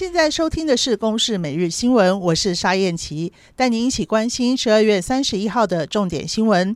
[0.00, 6.74] 现在收听的是《公视每日新闻》，我是沙燕琪，带您一起关心十二月三十一号的重点新闻。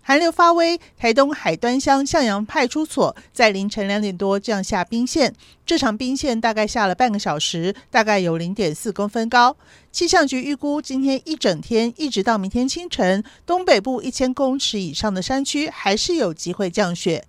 [0.00, 5.34] 寒流发威，台东海端乡向阳派出所在凌晨两点多降下冰线，
[5.66, 9.54] 这场冰线大概下了半个小时，大概有零点四公分高。
[9.90, 17.26] 气象局预估，今天一整天一直到明天清晨，东北部一千公尺以上的山区还是有机会降雪。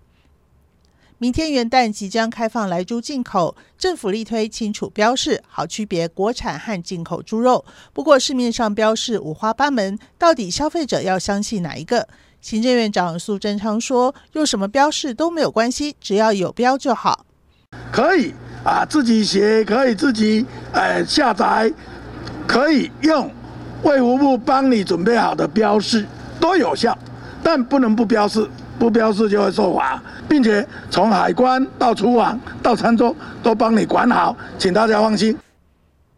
[1.24, 7.64] 明天元旦即将开放莱猪进口，政府力推清楚标示，好区别国产和进口猪肉。
[7.94, 12.10] 不过市面上标示五花八门，到底消费者要相信哪一个？
[12.42, 17.26] 行政院长苏贞昌说：“用什么标示都没有关系，只要有标就好。
[17.90, 18.34] 可以
[18.66, 21.72] 啊，自己写，可以自己呃下载，
[22.46, 23.32] 可以用
[23.84, 26.06] 卫福部帮你准备好的标示
[26.42, 26.98] 都有效，
[27.42, 28.46] 但不能不标示，
[28.84, 35.38] 不标示就会受罚，并且从海关到厨房到餐桌都帮你管好，请大家放心。”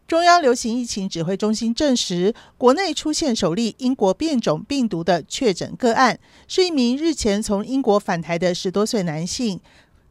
[0.08, 6.18] 中央流行疫情指挥中心证实，国内出现首例英国变种病毒的确诊个案，
[6.48, 9.60] 是一名日前从英国返台的十多岁男性。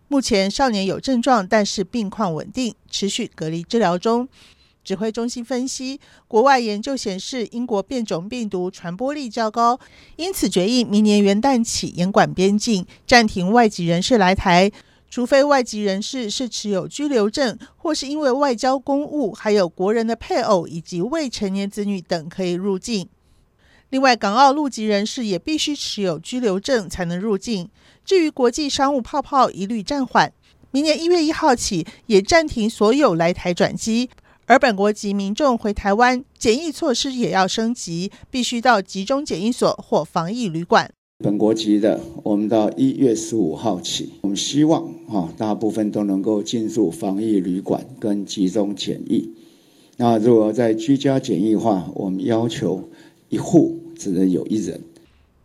[0.07, 4.29] 目前少年有症状，但是病况稳定，持续隔离治疗中。
[4.85, 9.81] 指挥中心分析，国外研究显示，英国变种病毒传播力较高，
[10.17, 14.71] 因此决议明年元旦起严管边境，暂停外籍人士来台。
[15.11, 23.09] 除非外籍人士是持有居留证，或是因为外交公务，还有国人的配偶以及未成年子女等可以入境。
[23.91, 27.69] 另外，港澳陆籍人士也必须持有居留证才能入境。
[28.05, 30.33] 至于国际商务泡泡，一律暂缓。
[30.73, 34.11] 明年一月一号起，也暂停所有来台转机。
[34.47, 40.91] 而本国籍民众回台湾，检疫措施也要升级，必须到集中检疫所或防疫旅馆。
[41.25, 49.31] 本国籍的，我们到一月十五号起，我们希望啊大部分都能够进入防疫旅馆跟集中检疫。
[49.97, 52.91] 那如果在居家检疫的话，我们要求
[53.31, 54.83] 一户只能有一人。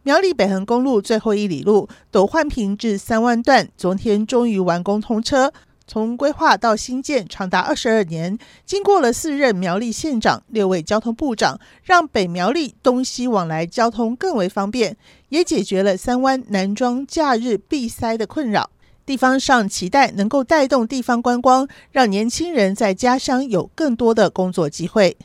[0.03, 5.53] 苗栗北横公路最后一里路斗焕坪至三湾段，昨天终于完工通车。
[5.89, 14.95] 从规划到新建长达二十二年，经过了四任苗栗县长、六位交通部长，让北苗栗东西往来交通更为方便，
[15.29, 18.69] 也解决了三湾南庄假日闭塞的困扰。
[19.03, 25.17] 地方上期待能够带动地方观光，让年轻人在家乡有更多的工作机会。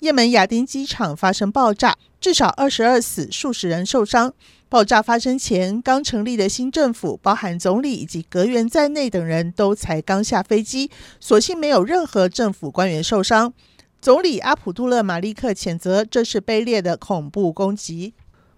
[0.00, 1.96] 也门亚丁机场发生爆炸，
[2.28, 4.34] 至少二十二死，数十人受伤。
[4.68, 13.54] 爆炸发生前，刚成立的新政府，包含总理以及阁员在内等人都才刚下飞机，所幸没有任何政府官员受伤。
[14.02, 18.12] 总理阿卜杜勒马利克谴责这是卑劣的恐怖攻击。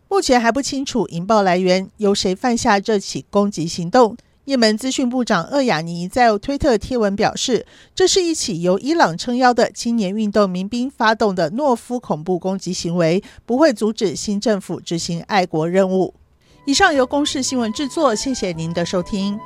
[0.08, 4.16] 目前还不清楚引爆来源，由谁犯下这起攻击行动。
[4.50, 16.14] 也门资讯部长厄雅尼在推特贴文表示，这是一起由伊朗撑腰的青年运动民兵发动的懦夫恐怖攻击行为，不会阻止新政府执行爱国任务。
[16.66, 19.38] 以上由公视新闻制作，谢谢您的收听。